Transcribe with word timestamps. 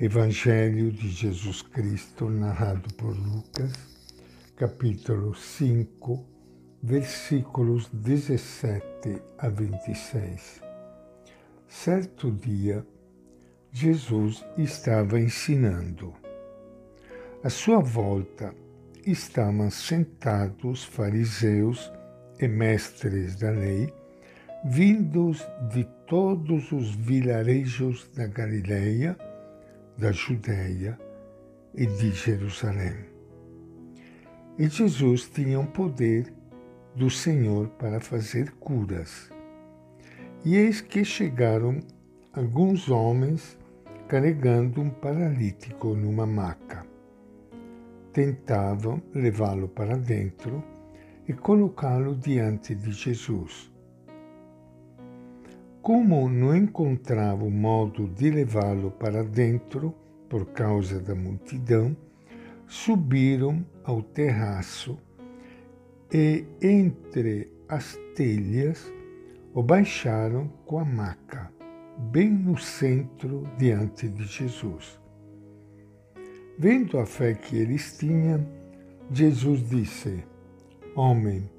Evangelho 0.00 0.92
de 0.92 1.08
Jesus 1.08 1.60
Cristo, 1.60 2.30
narrado 2.30 2.88
por 2.94 3.16
Lucas, 3.16 3.72
capítulo 4.54 5.34
5, 5.34 6.24
versículos 6.80 7.90
17 7.92 9.20
a 9.36 9.48
26. 9.48 10.62
Certo 11.66 12.30
dia, 12.30 12.86
Jesus 13.72 14.46
estava 14.56 15.18
ensinando. 15.18 16.14
À 17.42 17.50
sua 17.50 17.80
volta 17.80 18.54
estavam 19.04 19.68
sentados 19.68 20.84
fariseus 20.84 21.90
e 22.38 22.46
mestres 22.46 23.34
da 23.34 23.50
lei, 23.50 23.92
vindos 24.64 25.44
de 25.72 25.82
todos 26.06 26.70
os 26.70 26.94
vilarejos 26.94 28.08
da 28.14 28.28
Galileia, 28.28 29.18
da 29.98 30.12
Judéia 30.12 30.96
e 31.74 31.84
de 31.84 32.12
Jerusalém. 32.12 33.06
E 34.56 34.68
Jesus 34.68 35.28
tinha 35.28 35.58
o 35.58 35.66
poder 35.66 36.32
do 36.94 37.10
Senhor 37.10 37.68
para 37.70 38.00
fazer 38.00 38.52
curas. 38.60 39.28
E 40.44 40.56
eis 40.56 40.80
que 40.80 41.04
chegaram 41.04 41.80
alguns 42.32 42.88
homens 42.88 43.58
carregando 44.06 44.80
um 44.80 44.88
paralítico 44.88 45.94
numa 45.94 46.26
maca. 46.26 46.86
Tentavam 48.12 49.02
levá-lo 49.12 49.68
para 49.68 49.96
dentro 49.96 50.62
e 51.26 51.32
colocá-lo 51.32 52.14
diante 52.14 52.74
de 52.74 52.92
Jesus. 52.92 53.70
Como 55.88 56.28
não 56.28 56.54
encontrava 56.54 57.48
modo 57.48 58.08
de 58.08 58.30
levá-lo 58.30 58.90
para 58.90 59.24
dentro 59.24 59.94
por 60.28 60.44
causa 60.44 61.00
da 61.00 61.14
multidão, 61.14 61.96
subiram 62.66 63.64
ao 63.84 64.02
terraço 64.02 64.98
e, 66.12 66.44
entre 66.60 67.50
as 67.66 67.98
telhas, 68.14 68.92
o 69.54 69.62
baixaram 69.62 70.48
com 70.66 70.78
a 70.78 70.84
maca, 70.84 71.50
bem 71.96 72.28
no 72.28 72.58
centro 72.58 73.44
diante 73.56 74.10
de 74.10 74.24
Jesus. 74.24 75.00
Vendo 76.58 76.98
a 76.98 77.06
fé 77.06 77.32
que 77.32 77.56
eles 77.56 77.96
tinham, 77.96 78.46
Jesus 79.10 79.66
disse: 79.66 80.22
Homem, 80.94 81.50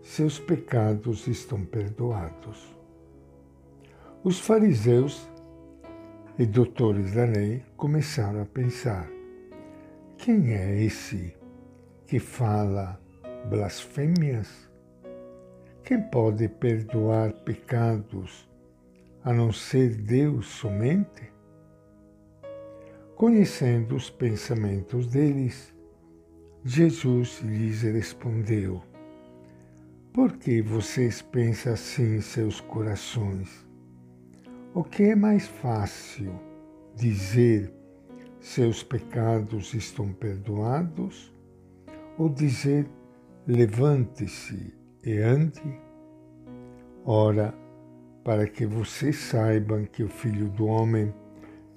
seus 0.00 0.38
pecados 0.38 1.26
estão 1.26 1.62
perdoados. 1.66 2.71
Os 4.24 4.38
fariseus 4.38 5.28
e 6.38 6.46
doutores 6.46 7.10
da 7.10 7.24
lei 7.24 7.60
começaram 7.76 8.40
a 8.40 8.46
pensar: 8.46 9.10
quem 10.16 10.54
é 10.54 10.80
esse 10.80 11.36
que 12.06 12.20
fala 12.20 13.00
blasfêmias? 13.50 14.70
Quem 15.82 16.00
pode 16.02 16.48
perdoar 16.48 17.32
pecados 17.32 18.48
a 19.24 19.32
não 19.32 19.52
ser 19.52 19.96
Deus 19.96 20.46
somente? 20.46 21.32
Conhecendo 23.16 23.96
os 23.96 24.08
pensamentos 24.08 25.08
deles, 25.08 25.74
Jesus 26.64 27.40
lhes 27.40 27.82
respondeu: 27.82 28.80
Por 30.12 30.36
que 30.36 30.62
vocês 30.62 31.20
pensam 31.20 31.72
assim 31.72 32.18
em 32.18 32.20
seus 32.20 32.60
corações? 32.60 33.71
O 34.74 34.82
que 34.82 35.02
é 35.02 35.14
mais 35.14 35.46
fácil 35.46 36.32
dizer 36.96 37.70
seus 38.40 38.82
pecados 38.82 39.74
estão 39.74 40.14
perdoados 40.14 41.30
ou 42.16 42.30
dizer 42.30 42.88
levante-se 43.46 44.72
e 45.04 45.18
ande? 45.18 45.60
Ora, 47.04 47.52
para 48.24 48.46
que 48.48 48.64
vocês 48.64 49.16
saibam 49.16 49.84
que 49.84 50.02
o 50.02 50.08
Filho 50.08 50.48
do 50.48 50.64
Homem 50.64 51.12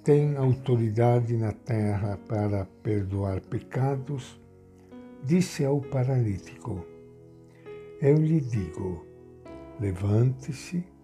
tem 0.02 0.34
autoridade 0.34 1.36
na 1.36 1.52
terra 1.52 2.18
para 2.26 2.64
perdoar 2.82 3.42
pecados, 3.42 4.40
disse 5.22 5.66
ao 5.66 5.82
paralítico: 5.82 6.82
Eu 8.00 8.16
lhe 8.16 8.40
digo, 8.40 9.04
levante-se 9.78 10.95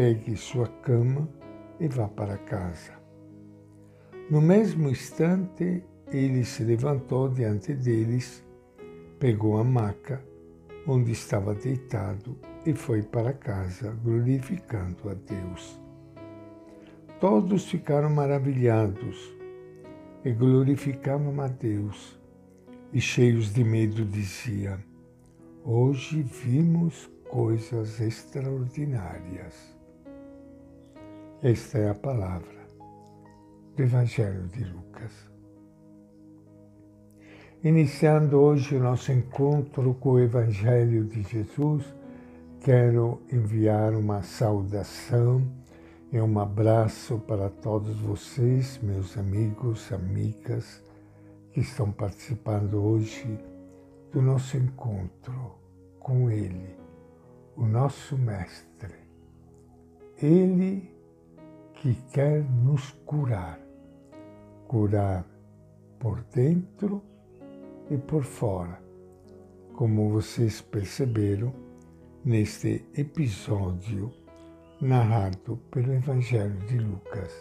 pegue 0.00 0.34
sua 0.34 0.66
cama 0.66 1.28
e 1.78 1.86
vá 1.86 2.08
para 2.08 2.38
casa. 2.38 2.94
No 4.30 4.40
mesmo 4.40 4.88
instante, 4.88 5.84
ele 6.10 6.42
se 6.42 6.64
levantou 6.64 7.28
diante 7.28 7.74
deles, 7.74 8.42
pegou 9.18 9.58
a 9.58 9.62
maca 9.62 10.24
onde 10.86 11.12
estava 11.12 11.54
deitado 11.54 12.34
e 12.64 12.72
foi 12.72 13.02
para 13.02 13.34
casa, 13.34 13.90
glorificando 14.02 15.10
a 15.10 15.12
Deus. 15.12 15.78
Todos 17.20 17.66
ficaram 17.66 18.08
maravilhados 18.08 19.36
e 20.24 20.32
glorificavam 20.32 21.38
a 21.42 21.48
Deus, 21.48 22.18
e 22.90 23.02
cheios 23.02 23.52
de 23.52 23.62
medo 23.62 24.02
diziam: 24.06 24.78
Hoje 25.62 26.22
vimos 26.22 27.10
coisas 27.28 28.00
extraordinárias. 28.00 29.78
Esta 31.42 31.78
é 31.78 31.88
a 31.88 31.94
palavra 31.94 32.68
do 33.74 33.82
Evangelho 33.82 34.46
de 34.48 34.62
Lucas. 34.62 35.10
Iniciando 37.64 38.38
hoje 38.38 38.76
o 38.76 38.82
nosso 38.82 39.10
encontro 39.10 39.94
com 39.94 40.10
o 40.10 40.18
Evangelho 40.18 41.02
de 41.06 41.22
Jesus, 41.22 41.82
quero 42.60 43.22
enviar 43.32 43.94
uma 43.94 44.22
saudação 44.22 45.42
e 46.12 46.20
um 46.20 46.38
abraço 46.38 47.18
para 47.20 47.48
todos 47.48 47.98
vocês, 48.00 48.78
meus 48.82 49.16
amigos, 49.16 49.90
amigas, 49.94 50.82
que 51.52 51.60
estão 51.60 51.90
participando 51.90 52.74
hoje 52.74 53.40
do 54.12 54.20
nosso 54.20 54.58
encontro 54.58 55.54
com 55.98 56.30
Ele, 56.30 56.76
o 57.56 57.64
nosso 57.64 58.18
Mestre. 58.18 58.92
Ele 60.22 60.99
que 61.80 61.94
quer 62.12 62.44
nos 62.44 62.92
curar. 63.06 63.58
Curar 64.68 65.24
por 65.98 66.22
dentro 66.24 67.02
e 67.90 67.96
por 67.96 68.22
fora, 68.22 68.80
como 69.74 70.10
vocês 70.10 70.60
perceberam 70.60 71.52
neste 72.24 72.86
episódio 72.94 74.12
narrado 74.80 75.56
pelo 75.70 75.92
Evangelho 75.94 76.58
de 76.66 76.78
Lucas. 76.78 77.32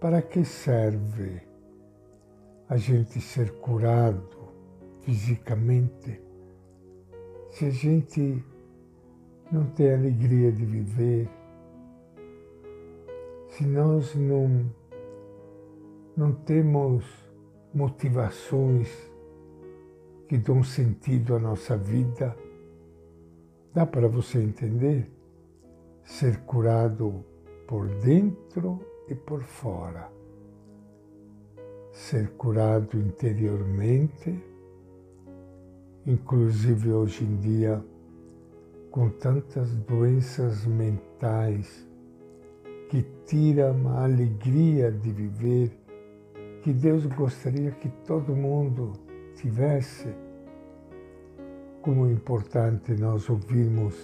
Para 0.00 0.20
que 0.20 0.44
serve 0.44 1.40
a 2.68 2.76
gente 2.76 3.20
ser 3.20 3.52
curado 3.60 4.52
fisicamente 5.02 6.20
se 7.50 7.66
a 7.66 7.70
gente 7.70 8.44
não 9.50 9.64
tem 9.70 9.94
alegria 9.94 10.52
de 10.52 10.64
viver, 10.66 11.30
se 13.56 13.64
nós 13.64 14.14
não, 14.14 14.70
não 16.14 16.30
temos 16.30 17.06
motivações 17.72 18.90
que 20.28 20.36
dão 20.36 20.62
sentido 20.62 21.34
à 21.34 21.38
nossa 21.38 21.74
vida, 21.74 22.36
dá 23.72 23.86
para 23.86 24.08
você 24.08 24.42
entender? 24.42 25.10
Ser 26.04 26.40
curado 26.40 27.24
por 27.66 27.88
dentro 27.88 28.78
e 29.08 29.14
por 29.14 29.42
fora. 29.42 30.12
Ser 31.92 32.32
curado 32.32 32.98
interiormente, 32.98 34.38
inclusive 36.06 36.92
hoje 36.92 37.24
em 37.24 37.36
dia, 37.36 37.82
com 38.90 39.08
tantas 39.08 39.74
doenças 39.76 40.66
mentais 40.66 41.86
que 42.88 43.04
tira 43.24 43.74
a 43.86 44.04
alegria 44.04 44.90
de 44.90 45.10
viver, 45.10 45.70
que 46.62 46.72
Deus 46.72 47.06
gostaria 47.06 47.70
que 47.72 47.88
todo 48.06 48.34
mundo 48.34 48.92
tivesse. 49.34 50.08
Como 51.82 52.06
é 52.06 52.12
importante 52.12 52.92
nós 52.94 53.28
ouvirmos 53.30 53.94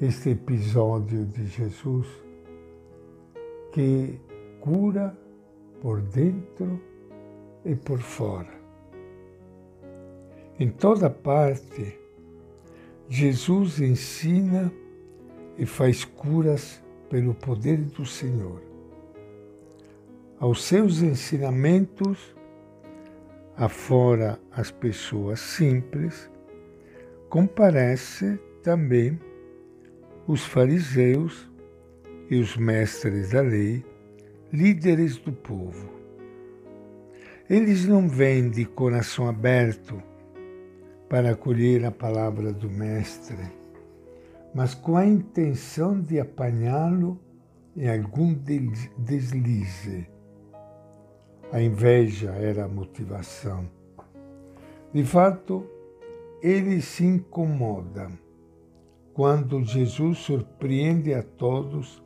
este 0.00 0.30
episódio 0.30 1.24
de 1.24 1.46
Jesus 1.46 2.06
que 3.72 4.20
cura 4.60 5.16
por 5.80 6.00
dentro 6.00 6.80
e 7.64 7.74
por 7.74 7.98
fora. 7.98 8.52
Em 10.58 10.70
toda 10.70 11.08
parte, 11.08 11.98
Jesus 13.08 13.80
ensina 13.80 14.72
e 15.56 15.64
faz 15.64 16.04
curas 16.04 16.81
pelo 17.12 17.34
poder 17.34 17.76
do 17.76 18.06
Senhor. 18.06 18.62
aos 20.40 20.64
seus 20.64 21.02
ensinamentos, 21.02 22.34
afora 23.54 24.40
as 24.50 24.70
pessoas 24.70 25.38
simples, 25.38 26.30
comparece 27.28 28.40
também 28.62 29.20
os 30.26 30.46
fariseus 30.46 31.50
e 32.30 32.40
os 32.40 32.56
mestres 32.56 33.32
da 33.32 33.42
lei, 33.42 33.84
líderes 34.50 35.18
do 35.18 35.32
povo. 35.32 35.92
Eles 37.48 37.86
não 37.86 38.08
vêm 38.08 38.48
de 38.48 38.64
coração 38.64 39.28
aberto 39.28 40.02
para 41.10 41.32
acolher 41.32 41.84
a 41.84 41.90
palavra 41.90 42.54
do 42.54 42.70
Mestre, 42.70 43.61
mas 44.54 44.74
com 44.74 44.96
a 44.96 45.06
intenção 45.06 46.00
de 46.00 46.20
apanhá-lo 46.20 47.18
em 47.76 47.88
algum 47.88 48.34
deslize. 48.98 50.06
A 51.50 51.60
inveja 51.60 52.32
era 52.32 52.64
a 52.64 52.68
motivação. 52.68 53.68
De 54.92 55.04
fato, 55.04 55.66
ele 56.42 56.80
se 56.82 57.04
incomoda 57.04 58.10
quando 59.14 59.62
Jesus 59.64 60.18
surpreende 60.18 61.12
a 61.14 61.22
todos 61.22 62.02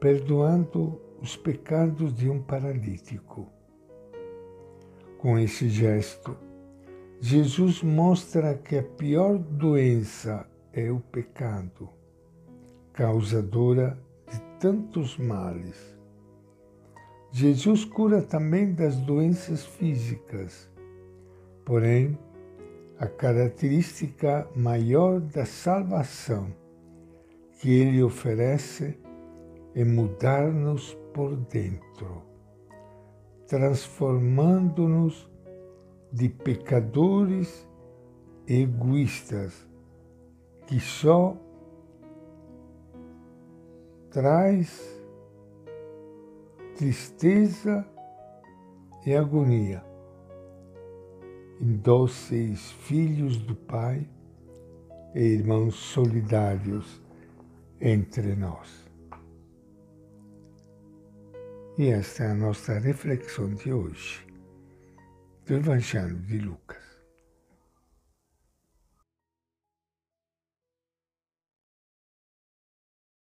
perdoando 0.00 1.00
os 1.20 1.36
pecados 1.36 2.14
de 2.14 2.28
um 2.28 2.42
paralítico. 2.42 3.48
Com 5.18 5.38
esse 5.38 5.68
gesto, 5.68 6.36
Jesus 7.20 7.82
mostra 7.82 8.54
que 8.54 8.76
a 8.76 8.82
pior 8.82 9.38
doença 9.38 10.46
é 10.76 10.90
o 10.90 10.98
pecado, 10.98 11.88
causadora 12.92 13.96
de 14.28 14.40
tantos 14.58 15.16
males. 15.16 15.96
Jesus 17.30 17.84
cura 17.84 18.20
também 18.20 18.74
das 18.74 18.96
doenças 18.96 19.64
físicas, 19.64 20.68
porém, 21.64 22.18
a 22.98 23.06
característica 23.06 24.48
maior 24.56 25.20
da 25.20 25.46
salvação 25.46 26.52
que 27.60 27.70
ele 27.70 28.02
oferece 28.02 28.98
é 29.76 29.84
mudar-nos 29.84 30.94
por 31.12 31.36
dentro, 31.36 32.22
transformando-nos 33.46 35.30
de 36.12 36.28
pecadores 36.28 37.68
egoístas 38.46 39.72
que 40.66 40.80
só 40.80 41.36
traz 44.10 44.80
tristeza 46.76 47.86
e 49.06 49.14
agonia 49.14 49.84
em 51.60 51.76
dóceis 51.76 52.72
filhos 52.72 53.36
do 53.36 53.54
Pai 53.54 54.08
e 55.14 55.20
irmãos 55.20 55.74
solidários 55.74 57.00
entre 57.80 58.34
nós. 58.34 58.84
E 61.76 61.88
esta 61.88 62.24
é 62.24 62.30
a 62.30 62.34
nossa 62.34 62.78
reflexão 62.78 63.52
de 63.54 63.72
hoje 63.72 64.24
do 65.44 65.54
Evangelho 65.54 66.18
de 66.20 66.38
Lucas. 66.38 66.83